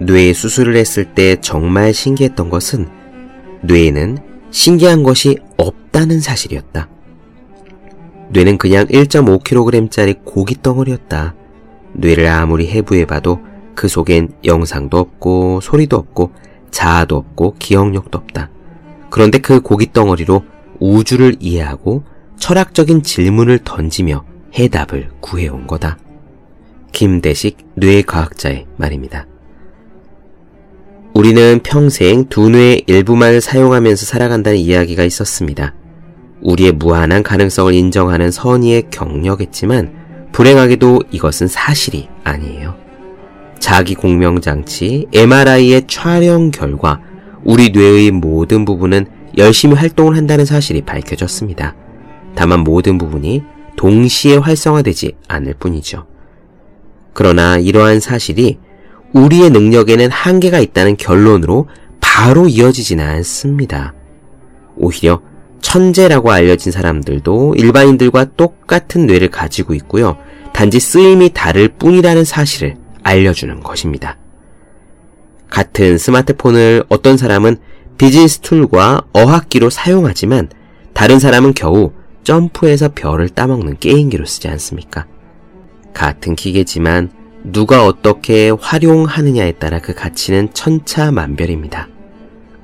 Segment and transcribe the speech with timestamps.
[0.00, 2.88] 뇌 수술을 했을 때 정말 신기했던 것은
[3.62, 4.18] 뇌에는
[4.50, 6.88] 신기한 것이 없다는 사실이었다.
[8.30, 11.34] 뇌는 그냥 1.5kg짜리 고기 덩어리였다.
[11.92, 13.40] 뇌를 아무리 해부해봐도
[13.74, 16.32] 그 속엔 영상도 없고 소리도 없고
[16.70, 18.50] 자아도 없고 기억력도 없다.
[19.10, 20.44] 그런데 그 고기 덩어리로
[20.78, 22.04] 우주를 이해하고
[22.38, 24.24] 철학적인 질문을 던지며
[24.58, 25.98] 해답을 구해온 거다.
[26.92, 29.26] 김대식 뇌과학자의 말입니다.
[31.12, 35.74] 우리는 평생 두뇌의 일부만을 사용하면서 살아간다는 이야기가 있었습니다.
[36.40, 42.76] 우리의 무한한 가능성을 인정하는 선의의 격려겠지만 불행하게도 이것은 사실이 아니에요.
[43.58, 47.00] 자기 공명장치 MRI의 촬영 결과
[47.44, 51.74] 우리 뇌의 모든 부분은 열심히 활동을 한다는 사실이 밝혀졌습니다.
[52.34, 53.42] 다만 모든 부분이
[53.76, 56.06] 동시에 활성화되지 않을 뿐이죠.
[57.12, 58.58] 그러나 이러한 사실이
[59.12, 61.68] 우리의 능력에는 한계가 있다는 결론으로
[62.00, 63.94] 바로 이어지지는 않습니다.
[64.76, 65.20] 오히려
[65.60, 70.16] 천재라고 알려진 사람들도 일반인들과 똑같은 뇌를 가지고 있고요.
[70.52, 74.16] 단지 쓰임이 다를 뿐이라는 사실을 알려주는 것입니다.
[75.48, 77.56] 같은 스마트폰을 어떤 사람은
[77.98, 80.48] 비즈니스 툴과 어학기로 사용하지만
[80.94, 81.92] 다른 사람은 겨우
[82.24, 85.06] 점프해서 별을 따먹는 게임기로 쓰지 않습니까?
[85.92, 87.10] 같은 기계지만
[87.44, 91.88] 누가 어떻게 활용하느냐에 따라 그 가치는 천차만별입니다.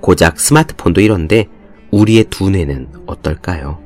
[0.01, 1.47] 고작 스마트폰도 이런데
[1.91, 3.81] 우리의 두뇌는 어떨까요?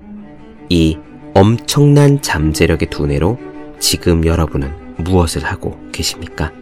[0.69, 0.99] 이
[1.35, 3.39] 엄청난 잠재력의 두뇌로
[3.79, 6.53] 지금 여러분은 무엇을 하고 계십니까?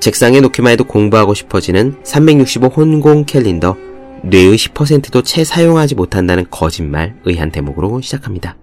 [0.00, 3.76] 책상에 놓기만 해도 공부하고 싶어지는 365 혼공 캘린더
[4.24, 8.56] 뇌의 10%도 채 사용하지 못한다는 거짓말 의 한 대목으로 시작합니다.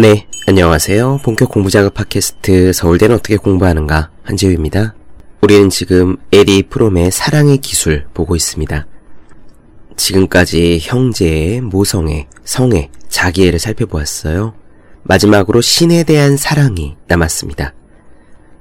[0.00, 1.22] 네, 안녕하세요.
[1.24, 4.94] 본격 공부작업 팟캐스트 서울대는 어떻게 공부하는가 한지우입니다.
[5.42, 8.86] 우리는 지금 에리 프롬의 사랑의 기술 보고 있습니다.
[9.96, 14.54] 지금까지 형제의, 모성의, 성의, 자기애를 살펴보았어요.
[15.02, 17.74] 마지막으로 신에 대한 사랑이 남았습니다.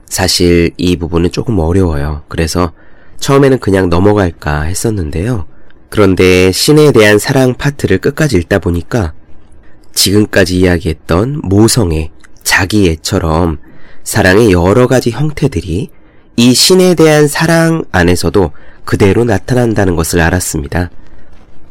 [0.08, 2.24] 사실 이 부분은 조금 어려워요.
[2.30, 2.74] 그래서
[3.20, 5.46] 처음에는 그냥 넘어갈까 했었는데요.
[5.90, 9.14] 그런데 신에 대한 사랑 파트를 끝까지 읽다 보니까
[9.98, 12.12] 지금까지 이야기했던 모성애,
[12.44, 13.58] 자기애처럼
[14.04, 15.90] 사랑의 여러 가지 형태들이
[16.36, 18.52] 이 신에 대한 사랑 안에서도
[18.86, 20.92] 그대로 나타난다는 것을 알았습니다.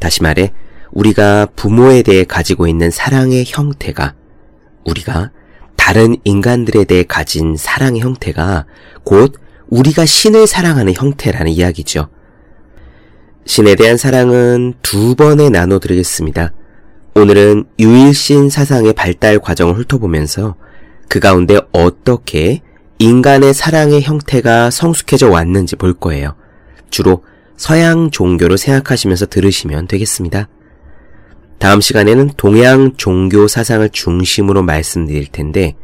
[0.00, 0.52] 다시 말해,
[0.90, 4.14] 우리가 부모에 대해 가지고 있는 사랑의 형태가
[4.84, 5.30] 우리가
[5.76, 8.66] 다른 인간들에 대해 가진 사랑의 형태가
[9.04, 9.34] 곧
[9.68, 12.08] 우리가 신을 사랑하는 형태라는 이야기죠.
[13.44, 16.52] 신에 대한 사랑은 두 번에 나눠 드리겠습니다.
[17.18, 20.54] 오늘은 유일신 사상의 발달 과정을 훑어보면서
[21.08, 22.60] 그 가운데 어떻게
[22.98, 26.34] 인간의 사랑의 형태가 성숙해져 왔는지 볼 거예요.
[26.90, 27.24] 주로
[27.56, 30.50] 서양 종교로 생각하시면서 들으시면 되겠습니다.
[31.58, 35.74] 다음 시간에는 동양 종교 사상을 중심으로 말씀드릴 텐데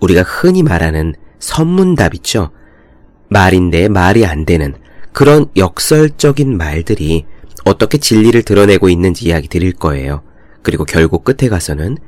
[0.00, 2.50] 우리가 흔히 말하는 선문답 있죠?
[3.28, 4.74] 말인데 말이 안 되는
[5.12, 7.24] 그런 역설적인 말들이
[7.64, 10.24] 어떻게 진리를 드러내고 있는지 이야기 드릴 거예요.
[10.62, 11.98] 그리고 결국 끝에 가서는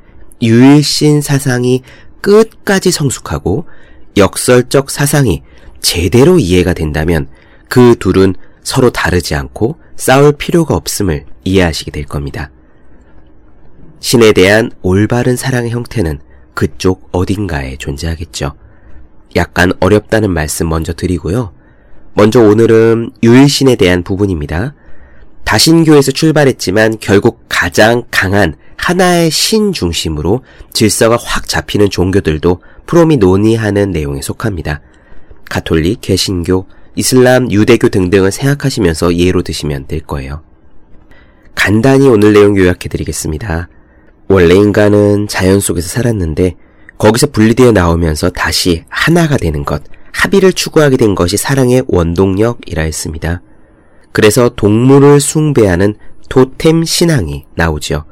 [0.41, 1.83] 유일신 사상이
[2.21, 3.65] 끝까지 성숙하고
[4.17, 5.43] 역설적 사상이
[5.81, 7.27] 제대로 이해가 된다면
[7.69, 12.51] 그 둘은 서로 다르지 않고 싸울 필요가 없음을 이해하시게 될 겁니다.
[13.99, 16.19] 신에 대한 올바른 사랑의 형태는
[16.53, 18.53] 그쪽 어딘가에 존재하겠죠.
[19.35, 21.53] 약간 어렵다는 말씀 먼저 드리고요.
[22.13, 24.73] 먼저 오늘은 유일신에 대한 부분입니다.
[25.55, 30.43] 다신교에서 출발했지만 결국 가장 강한 하나의 신 중심으로
[30.73, 34.81] 질서가 확 잡히는 종교들도 프롬이 논의하는 내용에 속합니다.
[35.49, 40.43] 가톨릭, 개신교, 이슬람, 유대교 등등을 생각하시면서 예로 드시면 될 거예요.
[41.55, 43.69] 간단히 오늘 내용 요약해 드리겠습니다.
[44.27, 46.55] 원래 인간은 자연 속에서 살았는데
[46.97, 49.81] 거기서 분리되어 나오면서 다시 하나가 되는 것,
[50.11, 53.41] 합의를 추구하게 된 것이 사랑의 원동력이라 했습니다.
[54.15, 55.95] 그래서 동물을 숭배하는
[56.29, 58.05] 토템 신앙이 나오죠.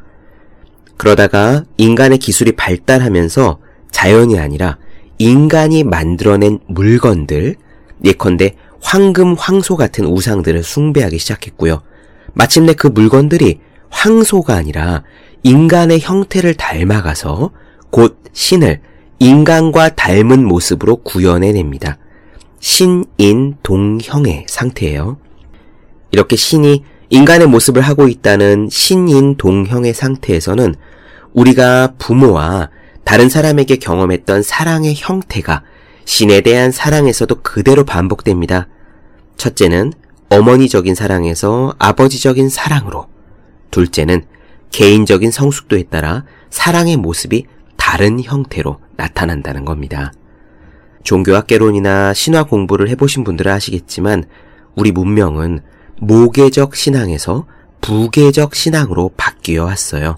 [0.98, 3.60] 그러다가 인간의 기술이 발달하면서
[3.90, 4.78] 자연이 아니라
[5.18, 7.56] 인간이 만들어낸 물건들,
[8.04, 11.82] 예컨대 황금 황소 같은 우상들을 숭배하기 시작했고요.
[12.34, 15.04] 마침내 그 물건들이 황소가 아니라
[15.44, 17.52] 인간의 형태를 닮아가서
[17.92, 18.82] 곧 신을
[19.20, 21.98] 인간과 닮은 모습으로 구현해냅니다.
[22.60, 25.23] 신인 동형의 상태예요.
[26.14, 30.76] 이렇게 신이 인간의 모습을 하고 있다는 신인 동형의 상태에서는
[31.34, 32.70] 우리가 부모와
[33.04, 35.64] 다른 사람에게 경험했던 사랑의 형태가
[36.06, 38.68] 신에 대한 사랑에서도 그대로 반복됩니다.
[39.38, 39.92] 첫째는
[40.30, 43.08] 어머니적인 사랑에서 아버지적인 사랑으로,
[43.72, 44.26] 둘째는
[44.72, 50.14] 개인적인 성숙도에 따라 사랑의 모습이 다른 형태로 나타난다는 겁니다.
[51.04, 54.26] 종교학개론이나 신화 공부를 해보신 분들은 아시겠지만
[54.76, 55.62] 우리 문명은
[56.00, 57.46] 모계적 신앙에서
[57.82, 60.18] 부계적 신앙으로 바뀌어 왔어요.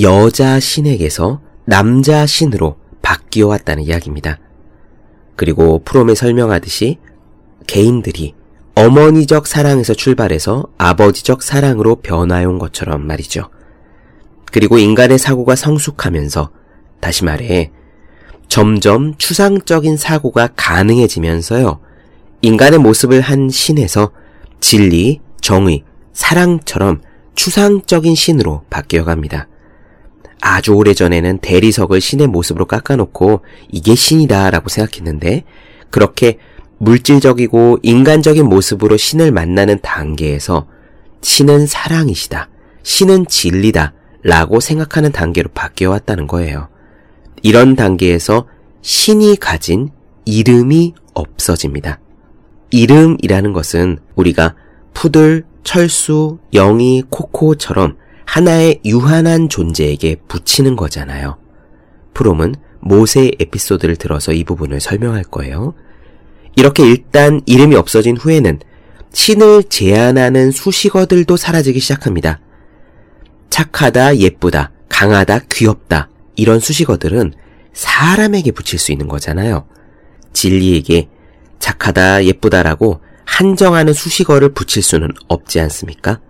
[0.00, 4.38] 여자 신에게서 남자 신으로 바뀌어 왔다는 이야기입니다.
[5.36, 6.98] 그리고 프롬에 설명하듯이
[7.66, 8.34] 개인들이
[8.74, 13.48] 어머니적 사랑에서 출발해서 아버지적 사랑으로 변화해 온 것처럼 말이죠.
[14.50, 16.50] 그리고 인간의 사고가 성숙하면서
[17.00, 17.70] 다시 말해
[18.48, 21.80] 점점 추상적인 사고가 가능해지면서요.
[22.42, 24.10] 인간의 모습을 한 신에서
[24.64, 25.84] 진리, 정의,
[26.14, 27.02] 사랑처럼
[27.34, 29.46] 추상적인 신으로 바뀌어 갑니다.
[30.40, 35.44] 아주 오래전에는 대리석을 신의 모습으로 깎아놓고 이게 신이다 라고 생각했는데
[35.90, 36.38] 그렇게
[36.78, 40.66] 물질적이고 인간적인 모습으로 신을 만나는 단계에서
[41.20, 42.48] 신은 사랑이시다.
[42.82, 43.92] 신은 진리다.
[44.22, 46.68] 라고 생각하는 단계로 바뀌어 왔다는 거예요.
[47.42, 48.48] 이런 단계에서
[48.80, 49.90] 신이 가진
[50.24, 52.00] 이름이 없어집니다.
[52.74, 54.56] 이름이라는 것은 우리가
[54.94, 61.38] 푸들, 철수, 영희, 코코처럼 하나의 유한한 존재에게 붙이는 거잖아요.
[62.14, 65.74] 프롬은 모세의 에피소드를 들어서 이 부분을 설명할 거예요.
[66.56, 68.58] 이렇게 일단 이름이 없어진 후에는
[69.12, 72.40] 신을 제안하는 수식어들도 사라지기 시작합니다.
[73.50, 77.34] 착하다, 예쁘다, 강하다, 귀엽다, 이런 수식어들은
[77.72, 79.64] 사람에게 붙일 수 있는 거잖아요.
[80.32, 81.08] 진리에게
[81.64, 86.20] 착하다, 예쁘다라고 한정하는 수식어를 붙일 수는 없지 않습니까?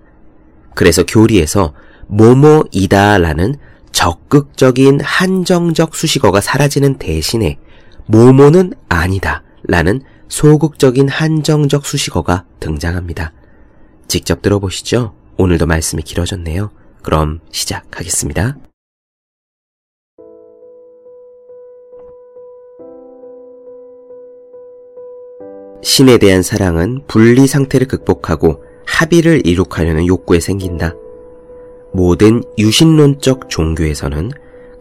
[0.77, 1.75] 그래서 교리에서
[2.07, 3.57] 모모이다라는
[3.91, 7.59] 적극적인 한정적 수식어가 사라지는 대신에
[8.07, 13.33] 모모는 아니다 라는 소극적인 한정적 수식어가 등장합니다.
[14.07, 15.17] 직접 들어보시죠.
[15.37, 16.71] 오늘도 말씀이 길어졌네요.
[17.03, 18.57] 그럼 시작하겠습니다.
[25.85, 30.95] 신에 대한 사랑은 분리 상태를 극복하고 합의를 이룩하려는 욕구에 생긴다.
[31.93, 34.31] 모든 유신론적 종교에서는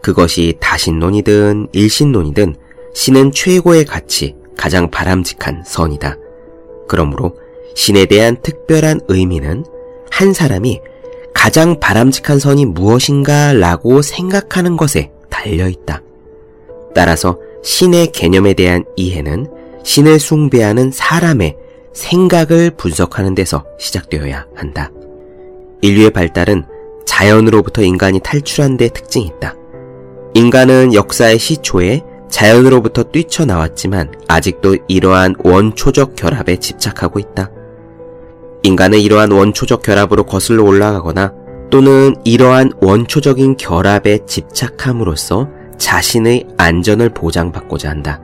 [0.00, 2.56] 그것이 다신론이든 일신론이든
[2.94, 6.16] 신은 최고의 가치, 가장 바람직한 선이다.
[6.88, 7.36] 그러므로
[7.74, 9.66] 신에 대한 특별한 의미는
[10.10, 10.80] 한 사람이
[11.34, 16.02] 가장 바람직한 선이 무엇인가 라고 생각하는 것에 달려 있다.
[16.94, 21.56] 따라서 신의 개념에 대한 이해는 신을 숭배하는 사람의
[21.92, 24.90] 생각을 분석하는 데서 시작되어야 한다.
[25.82, 26.64] 인류의 발달은
[27.06, 29.54] 자연으로부터 인간이 탈출한 데 특징이 있다.
[30.34, 37.50] 인간은 역사의 시초에 자연으로부터 뛰쳐나왔지만 아직도 이러한 원초적 결합에 집착하고 있다.
[38.64, 41.32] 인간은 이러한 원초적 결합으로 거슬러 올라가거나
[41.70, 45.48] 또는 이러한 원초적인 결합에 집착함으로써
[45.78, 48.20] 자신의 안전을 보장받고자 한다.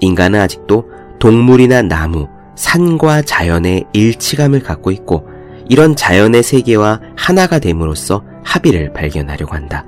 [0.00, 0.84] 인간은 아직도
[1.18, 5.26] 동물이나 나무, 산과 자연의 일치감을 갖고 있고
[5.68, 9.86] 이런 자연의 세계와 하나가 됨으로써 합의를 발견하려고 한다.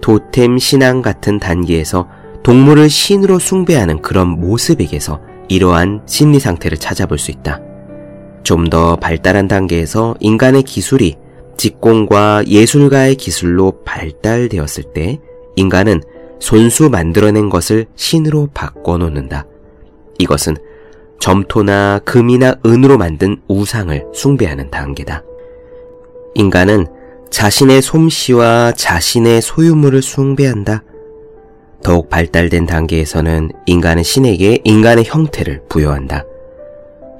[0.00, 2.08] 도템 신앙 같은 단계에서
[2.42, 7.60] 동물을 신으로 숭배하는 그런 모습에게서 이러한 심리 상태를 찾아볼 수 있다.
[8.42, 11.16] 좀 더 발달한 단계에서 인간의 기술이
[11.56, 15.20] 직공과 예술가의 기술로 발달되었을 때
[15.56, 16.02] 인간은
[16.40, 19.46] 손수 만들어낸 것을 신으로 바꿔놓는다.
[20.18, 20.56] 이것은
[21.20, 25.22] 점토나 금이나 은으로 만든 우상을 숭배하는 단계다.
[26.34, 26.86] 인간은
[27.30, 30.82] 자신의 솜씨와 자신의 소유물을 숭배한다.
[31.82, 36.24] 더욱 발달된 단계에서는 인간은 신에게 인간의 형태를 부여한다.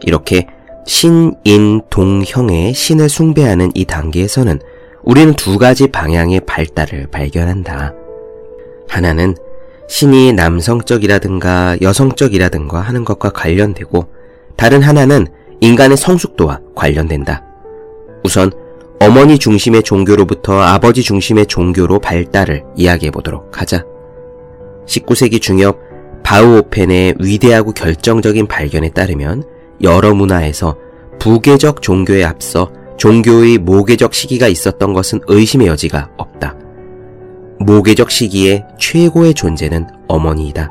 [0.03, 0.47] 이렇게
[0.87, 4.59] 신인 동형의 신을 숭배하는 이 단계에서는
[5.03, 7.95] 우리는 두 가지 방향의 발달을 발견한다.
[8.91, 9.37] 하나는
[9.89, 14.07] 신이 남성적이라든가 여성적이라든가 하는 것과 관련되고
[14.57, 15.27] 다른 하나는
[15.61, 17.45] 인간의 성숙도와 관련된다.
[18.25, 18.51] 우선
[19.01, 23.85] 어머니 중심의 종교로부터 아버지 중심의 종교로 발달을 이야기해 보도록 하자.
[24.87, 25.79] 19세기 중엽
[26.23, 29.45] 바우오펜의 위대하고 결정적인 발견에 따르면
[29.83, 30.77] 여러 문화에서
[31.19, 36.55] 부계적 종교에 앞서 종교의 모계적 시기가 있었던 것은 의심의 여지가 없다.
[37.61, 40.71] 모계적 시기의 최고의 존재는 어머니이다.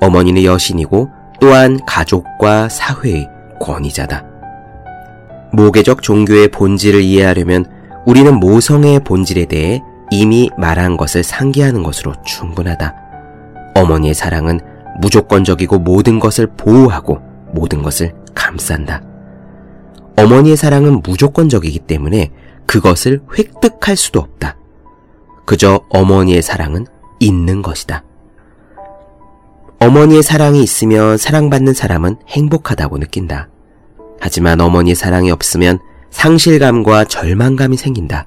[0.00, 1.08] 어머니는 여신이고
[1.40, 3.28] 또한 가족과 사회의
[3.58, 4.22] 권위자다.
[5.52, 7.64] 모계적 종교의 본질을 이해하려면
[8.04, 12.94] 우리는 모성의 본질에 대해 이미 말한 것을 상기하는 것으로 충분하다.
[13.74, 14.60] 어머니의 사랑은
[15.00, 17.20] 무조건적이고 모든 것을 보호하고
[17.54, 19.02] 모든 것을 감싼다.
[20.18, 22.30] 어머니의 사랑은 무조건적이기 때문에
[22.66, 24.56] 그것을 획득할 수도 없다.
[25.52, 26.86] 그저 어머니의 사랑은
[27.20, 28.04] 있는 것이다.
[29.80, 33.50] 어머니의 사랑이 있으면 사랑받는 사람은 행복하다고 느낀다.
[34.18, 35.78] 하지만 어머니의 사랑이 없으면
[36.08, 38.26] 상실감과 절망감이 생긴다.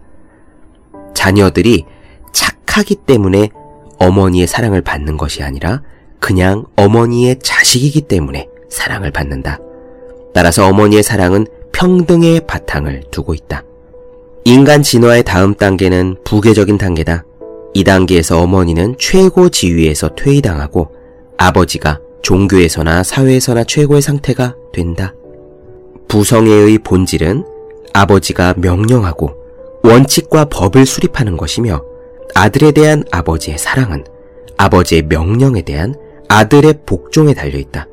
[1.16, 1.86] 자녀들이
[2.32, 3.50] 착하기 때문에
[3.98, 5.82] 어머니의 사랑을 받는 것이 아니라
[6.20, 9.58] 그냥 어머니의 자식이기 때문에 사랑을 받는다.
[10.32, 13.64] 따라서 어머니의 사랑은 평등의 바탕을 두고 있다.
[14.48, 17.26] 인간 진화의 다음 단계는 부계적인 단계다.
[17.74, 20.92] 이 단계에서 어머니는 최고 지위에서 퇴위당하고
[21.36, 25.16] 아버지가 종교에서나 사회에서나 최고의 상태가 된다.
[26.08, 27.44] 부성애의 본질은
[27.94, 29.34] 아버지가 명령하고
[29.82, 31.84] 원칙과 법을 수립하는 것이며
[32.36, 34.06] 아들에 대한 아버지의 사랑은
[34.58, 35.96] 아버지의 명령에 대한
[36.30, 37.88] 아들의 복종에 달려 있다.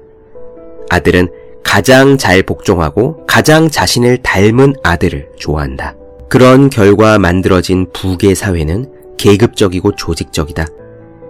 [0.91, 1.31] 아들은
[1.65, 5.97] 가장 잘 복종하고 가장 자신을 닮은 아들을 좋아한다.
[6.33, 10.65] 그런 결과 만들어진 부계 사회는 계급적이고 조직적이다.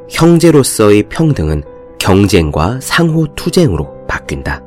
[0.08, 1.64] 형제로서의 평등은
[1.98, 4.62] 경쟁과 상호 투쟁으로 바뀐다.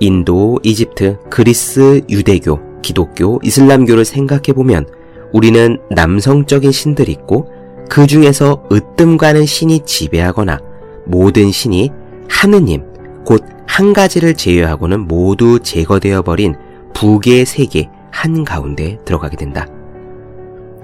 [0.00, 4.86] 인도, 이집트, 그리스, 유대교, 기독교, 이슬람교를 생각해 보면
[5.30, 7.50] 우리는 남성적인 신들이 있고
[7.90, 10.58] 그 중에서 으뜸가는 신이 지배하거나
[11.04, 11.90] 모든 신이
[12.30, 12.82] 하느님,
[13.26, 16.54] 곧 한 가지를 제외하고는 모두 제거되어 버린
[16.94, 19.66] 부계 세계 한가운데 들어가게 된다.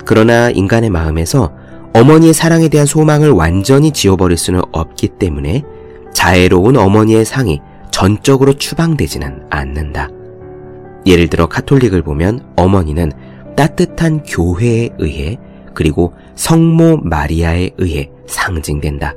[0.05, 1.53] 그러나 인간의 마음에서
[1.95, 5.62] 어머니의 사랑에 대한 소망을 완전히 지워버릴 수는 없기 때문에
[6.12, 7.61] 자애로운 어머니의 상이
[7.91, 10.09] 전적으로 추방되지는 않는다.
[11.07, 13.12] 예를 들어 카톨릭을 보면 어머니는
[13.57, 15.39] 따뜻한 교회에 의해
[15.75, 19.15] 그리고 성모 마리아에 의해 상징된다.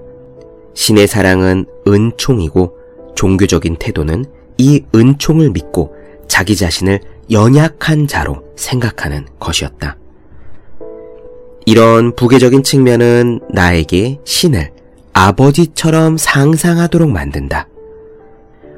[0.73, 2.77] 신의 사랑은 은총이고
[3.15, 4.25] 종교적인 태도는
[4.57, 5.93] 이 은총을 믿고
[6.27, 6.99] 자기 자신을
[7.31, 9.97] 연약한 자로 생각하는 것이었다.
[11.65, 14.71] 이런 부계적인 측면은 나에게 신을
[15.13, 17.67] 아버지처럼 상상하도록 만든다.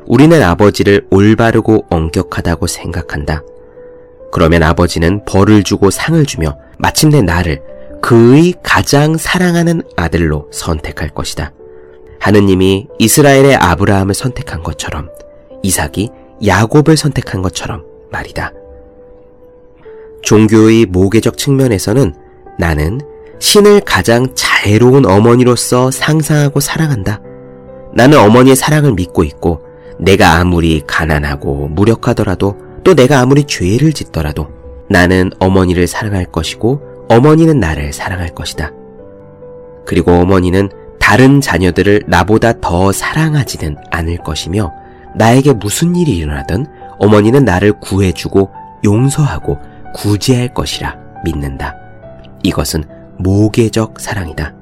[0.06, 3.44] 우리는 아버지를 올바르고 엄격하다고 생각한다.
[4.32, 7.62] 그러면 아버지는 벌을 주고 상을 주며 마침내 나를
[8.01, 11.51] 그의 가장 사랑하는 아들로 선택할 것이다.
[12.20, 15.10] 하느님이 이스라엘의 아브라함을 선택한 것처럼
[15.63, 16.10] 이삭이
[16.46, 18.54] 야곱을 선택한 것처럼 말이다.
[20.24, 22.14] 종교의 모계적 측면에서는
[22.60, 23.00] 나는
[23.40, 27.22] 신을 가장 자애로운 어머니로서 상상하고 사랑한다.
[27.94, 29.62] 나는 어머니의 사랑을 믿고 있고
[30.00, 34.48] 내가 아무리 가난하고 무력하더라도 또 내가 아무리 죄를 짓더라도
[34.90, 38.72] 나는 어머니를 사랑할 것이고 어머니는 나를 사랑할 것이다.
[39.86, 44.74] 그리고 어머니는 다른 자녀들을 나보다 더 사랑하지는 않을 것이며
[45.16, 46.66] 나에게 무슨 일이 일어나든
[47.00, 48.51] 어머니는 나를 구해주고
[48.84, 49.60] 용서하고
[49.96, 51.75] 구제할 것이라 믿는다.
[52.44, 52.84] 이것은
[53.18, 54.54] 모계적 사랑이다.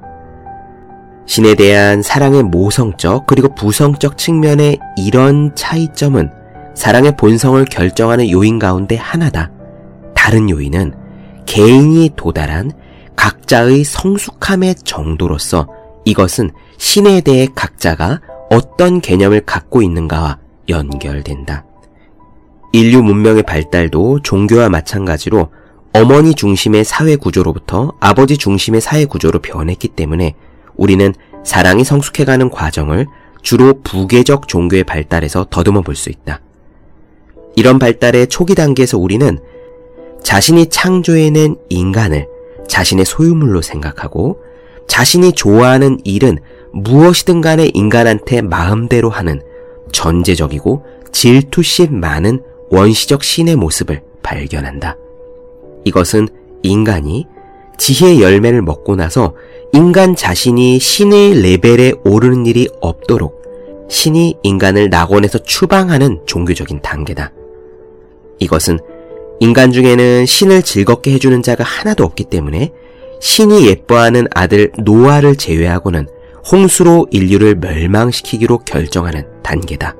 [1.26, 6.30] 신에 대한 사랑의 모성적 그리고 부성적 측면의 이런 차이점은
[6.74, 9.50] 사랑의 본성을 결정하는 요인 가운데 하나다.
[10.14, 10.94] 다른 요인은
[11.46, 12.72] 개인이 도달한
[13.16, 15.68] 각자의 성숙함의 정도로서
[16.04, 20.38] 이것은 신에 대해 각자가 어떤 개념을 갖고 있는가와
[20.68, 21.64] 연결된다.
[22.72, 25.50] 인류 문명의 발달도 종교와 마찬가지로
[25.92, 30.34] 어머니 중심의 사회 구조로부터 아버지 중심의 사회 구조로 변했기 때문에
[30.76, 33.06] 우리는 사랑이 성숙해가는 과정을
[33.42, 36.40] 주로 부계적 종교의 발달에서 더듬어 볼 수 있다.
[37.54, 39.38] 이런 발달의 초기 단계에서 우리는
[40.22, 42.28] 자신이 창조해낸 인간을
[42.68, 44.40] 자신의 소유물로 생각하고
[44.88, 46.38] 자신이 좋아하는 일은
[46.72, 49.40] 무엇이든 간에 인간한테 마음대로 하는
[49.92, 54.96] 전제적이고 질투심 많은 원시적 신의 모습을 발견한다.
[55.84, 56.28] 이것은
[56.62, 57.26] 인간이
[57.78, 59.34] 지혜의 열매를 먹고 나서
[59.72, 67.32] 인간 자신이 신의 레벨에 오르는 일이 없도록 신이 인간을 낙원에서 추방하는 종교적인 단계다.
[68.38, 68.78] 이것은
[69.40, 72.72] 인간 중에는 신을 즐겁게 해주는 자가 하나도 없기 때문에
[73.20, 76.08] 신이 예뻐하는 아들 노아를 제외하고는
[76.50, 79.96] 홍수로 인류를 멸망시키기로 결정하는 단계다.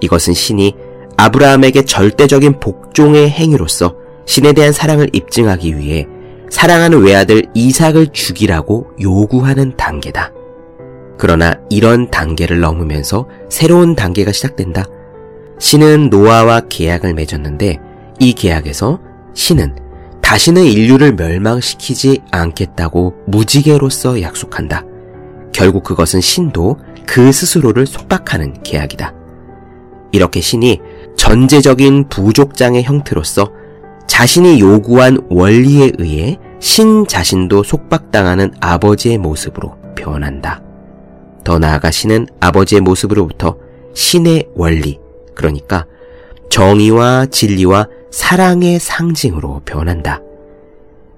[0.00, 0.74] 이것은 신이
[1.20, 6.06] 아브라함에게 절대적인 복종의 행위로서 신에 대한 사랑을 입증하기 위해
[6.48, 10.32] 사랑하는 외아들 이삭을 죽이라고 요구하는 단계다.
[11.18, 14.86] 그러나 이런 단계를 넘으면서 새로운 단계가 시작된다.
[15.58, 17.78] 신은 노아와 계약을 맺었는데
[18.18, 18.98] 이 계약에서
[19.34, 19.76] 신은
[20.22, 24.84] 다시는 인류를 멸망시키지 않겠다고 무지개로서 약속한다.
[25.52, 29.12] 결국 그것은 신도 그 스스로를 속박하는 계약이다.
[30.12, 30.80] 이렇게 신이
[31.20, 33.52] 전제적인 부족장의 형태로서
[34.06, 40.62] 자신이 요구한 원리에 의해 신 자신도 속박당하는 아버지의 모습으로 변한다.
[41.44, 43.58] 더 나아가 신은 아버지의 모습으로부터
[43.92, 44.98] 신의 원리,
[45.34, 45.84] 그러니까
[46.48, 50.22] 정의와 진리와 사랑의 상징으로 변한다.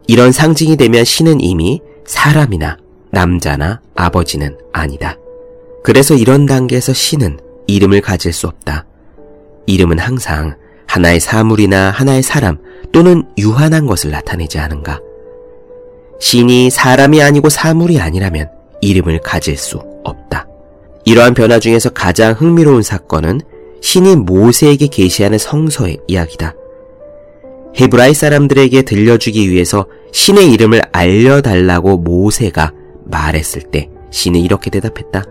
[0.09, 2.77] 이런 상징이 되면 신은 이미 사람이나
[3.13, 5.17] 남자나 아버지는 아니다.
[5.85, 8.87] 그래서 이런 단계에서 신은 이름을 가질 수 없다.
[9.67, 12.59] 이름은 항상 하나의 사물이나 하나의 사람
[12.93, 15.01] 또는 유한한 것을 나타내지 않은가.
[16.21, 18.51] 신이 사람이 아니고 사물이 아니라면
[18.81, 20.47] 이름을 가질 수 없다.
[21.05, 23.41] 이러한 변화 중에서 가장 흥미로운 사건은
[23.81, 26.55] 신이 모세에게 계시하는 성서의 이야기다.
[27.81, 32.73] 헤브라이 사람들에게 들려주기 위해서 신의 이름을 알려달라고 모세가
[33.05, 35.25] 말했을 때 신은 이렇게 대답했다.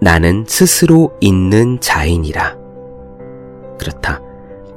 [0.00, 2.63] 나는 스스로 있는 자인이라.
[3.78, 4.20] 그렇다.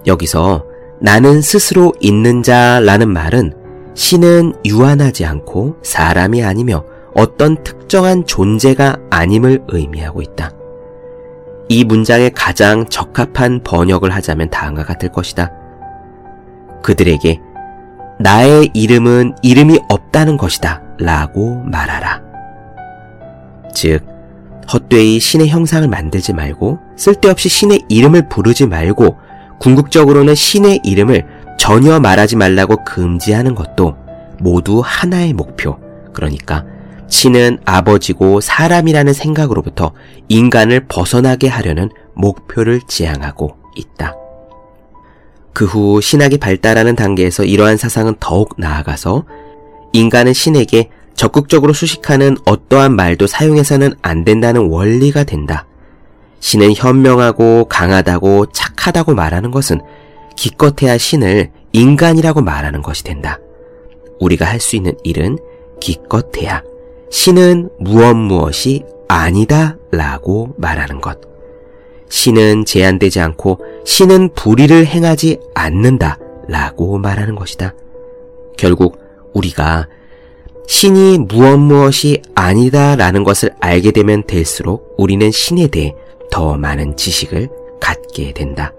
[0.05, 0.65] 여기서
[0.99, 3.53] 나는 스스로 있는 자라는 말은
[3.93, 10.51] 신은 유한하지 않고 사람이 아니며 어떤 특정한 존재가 아님을 의미하고 있다.
[11.69, 15.51] 이 문장에 가장 적합한 번역을 하자면 다음과 같을 것이다.
[16.83, 17.41] 그들에게
[18.19, 22.21] 나의 이름은 이름이 없다는 것이다 라고 말하라.
[23.73, 24.05] 즉,
[24.71, 29.17] 헛되이 신의 형상을 만들지 말고 쓸데없이 신의 이름을 부르지 말고
[29.59, 31.25] 궁극적으로는 신의 이름을
[31.57, 33.95] 전혀 말하지 말라고 금지하는 것도
[34.39, 35.79] 모두 하나의 목표,
[36.13, 36.65] 그러니까
[37.07, 39.93] 신은 아버지고 사람이라는 생각으로부터
[40.27, 44.15] 인간을 벗어나게 하려는 목표를 지향하고 있다.
[45.53, 49.23] 그 후 신학이 발달하는 단계에서 이러한 사상은 더욱 나아가서
[49.93, 55.65] 인간은 신에게 적극적으로 수식하는 어떠한 말도 사용해서는 안 된다는 원리가 된다.
[56.39, 59.81] 신은 현명하고 강하다고 착하다고 말하는 것은
[60.37, 63.39] 기껏해야 신을 인간이라고 말하는 것이 된다.
[64.19, 65.37] 우리가 할 수 있는 일은
[65.81, 66.63] 기껏해야
[67.11, 71.19] 신은 무엇 무엇이 아니다 라고 말하는 것.
[72.09, 77.73] 신은 제한되지 않고 신은 불의를 행하지 않는다 라고 말하는 것이다.
[78.55, 78.99] 결국
[79.33, 79.87] 우리가
[80.67, 85.95] 신이 무엇 무엇이 아니다 라는 것을 알게 되면 될수록 우리는 신에 대해
[86.29, 87.47] 더 많은 지식을
[87.79, 88.73] 갖게 된다.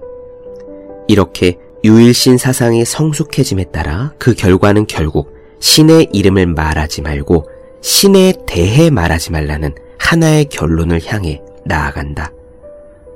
[1.08, 7.48] 이렇게 유일신 사상이 성숙해짐에 따라 그 결과는 결국 신의 이름을 말하지 말고
[7.80, 12.32] 신에 대해 말하지 말라는 하나의 결론을 향해 나아간다.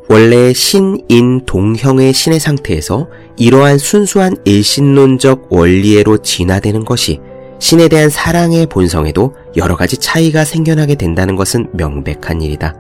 [0.09, 7.21] 원래 신인 동형의 신의 상태에서 이러한 순수한 일신론적 원리애로 진화되는 것이
[7.63, 12.75] 신에 대한 사랑의 본성에도 여러 가지 차이가 생겨나게 된다는 것은 명백한 일이다.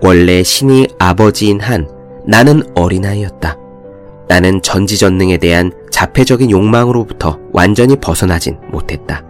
[0.00, 1.88] 원래 신이 아버지인 한
[2.28, 3.56] 나는 어린아이였다.
[4.28, 9.24] 나는 전지전능에 대한 자폐적인 욕망으로부터 완전히 벗어나진 못했다.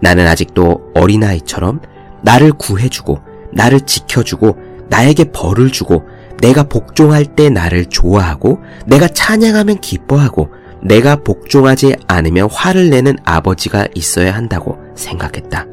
[0.00, 1.82] 나는 아직도 어린아이처럼
[2.22, 3.18] 나를 구해주고
[3.52, 4.56] 나를 지켜주고
[4.88, 6.04] 나에게 벌을 주고
[6.40, 14.34] 내가 복종할 때 나를 좋아하고 내가 찬양하면 기뻐하고 내가 복종하지 않으면 화를 내는 아버지가 있어야
[14.34, 15.66] 한다고 생각했다.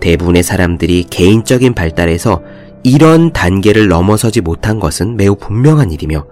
[0.00, 2.42] 대부분의 사람들이 개인적인 발달에서
[2.82, 6.26] 이런 단계를 넘어서지 못한 것은 매우 분명한 일이며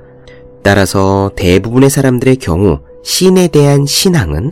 [0.63, 4.51] 따라서 대부분의 사람들의 경우 신에 대한 신앙은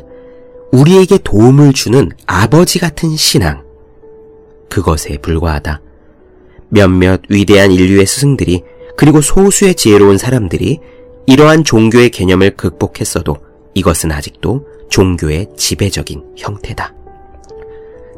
[0.72, 3.64] 우리에게 도움을 주는 아버지 같은 신앙.
[4.68, 5.81] 그것에 불과하다.
[6.68, 8.62] 몇몇 위대한 인류의 스승들이
[8.96, 10.81] 그리고 소수의 지혜로운 사람들이
[11.28, 13.36] 이러한 종교의 개념을 극복했어도
[13.74, 16.94] 이것은 아직도 종교의 지배적인 형태다.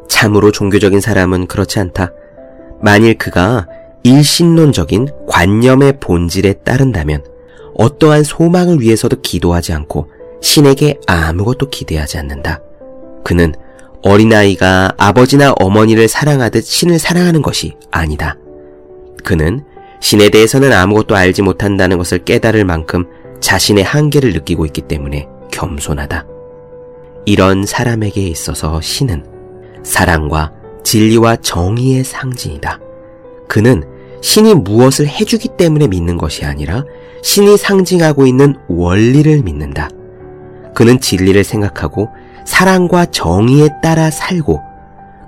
[0.07, 2.13] 참으로 종교적인 사람은 그렇지 않다.
[2.81, 3.67] 만일 그가
[4.03, 7.25] 일신론적인 관념의 본질에 따른다면
[7.75, 10.09] 어떠한 소망을 위해서도 기도하지 않고
[10.41, 12.61] 신에게 아무것도 기대하지 않는다.
[13.25, 13.53] 그는
[14.03, 18.37] 어린아이가 아버지나 어머니를 사랑하듯 신을 사랑하는 것이 아니다.
[19.25, 19.65] 그는
[20.01, 23.05] 신에 대해서는 아무것도 알지 못한다는 것을 깨달을 만큼
[23.39, 26.25] 자신의 한계를 느끼고 있기 때문에 겸손하다.
[27.25, 29.25] 이런 사람에게 있어서 신은
[29.83, 30.51] 사랑과
[30.83, 32.79] 진리와 정의의 상징이다.
[33.47, 33.83] 그는
[34.21, 36.83] 신이 무엇을 해주기 때문에 믿는 것이 아니라
[37.23, 39.89] 신이 상징하고 있는 원리를 믿는다.
[40.73, 42.09] 그는 진리를 생각하고
[42.45, 44.61] 사랑과 정의에 따라 살고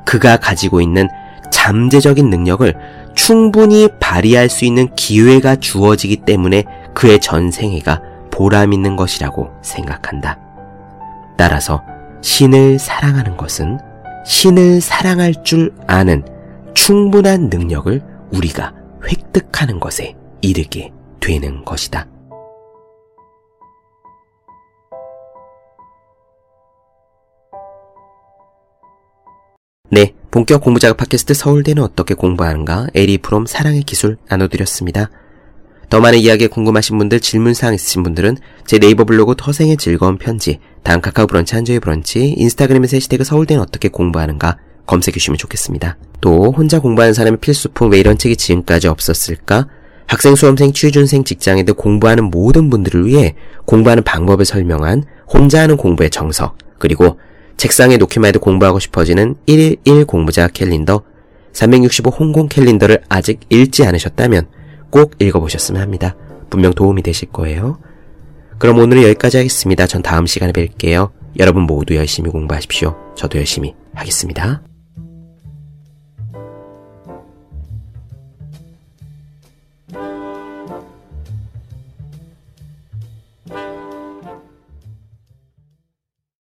[0.05, 1.07] 그가 가지고 있는
[1.51, 2.73] 잠재적인 능력을
[3.15, 10.39] 충분히 발휘할 수 있는 기회가 주어지기 때문에 그의 전생애가 보람 있는 것이라고 생각한다.
[11.38, 11.84] 따라서
[12.21, 13.80] 신을 사랑하는 것은
[14.26, 16.23] 신을 사랑할 줄 아는
[16.73, 18.73] 충분한 능력을 우리가
[19.06, 22.08] 획득하는 것에 이르게 되는 것이다.
[29.93, 35.12] 네, 본격 공부작업 팟캐스트 서울대는 어떻게 공부하는가 에리 프롬 사랑의 기술 나눠드렸습니다.
[35.88, 40.99] 더 많은 이야기에 궁금하신 분들, 질문사항 있으신 분들은 제 네이버 블로그 터생의 즐거운 편지, 다음
[40.99, 45.97] 카카오 브런치 한조의 브런치, 인스타그램에서 해시태그 서울대는 어떻게 공부하는가 검색해 주시면 좋겠습니다.
[46.21, 49.67] 또 혼자 공부하는 사람의 필수품 왜 이런 책이 지금까지 없었을까?
[50.08, 56.58] 학생, 수험생, 취준생, 직장인들 공부하는 모든 분들을 위해 공부하는 방법을 설명한 혼자 하는 공부의 정석,
[56.79, 57.19] 그리고
[57.57, 61.03] 책상에 놓기만 해도 공부하고 싶어지는 1일1 공부자 캘린더,
[61.53, 64.47] 365 홍콩 캘린더를 아직 읽지 않으셨다면
[64.89, 66.15] 꼭 읽어보셨으면 합니다.
[66.49, 67.79] 분명 도움이 되실 거예요.
[68.57, 69.87] 그럼 오늘은 여기까지 하겠습니다.
[69.87, 71.11] 전 다음 시간에 뵐게요.
[71.39, 72.95] 여러분 모두 열심히 공부하십시오.
[73.15, 74.72] 저도 열심히 하겠습니다.